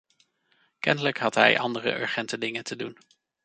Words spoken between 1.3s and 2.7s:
hij andere urgente dingen